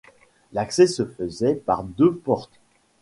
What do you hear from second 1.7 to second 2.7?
deux portes.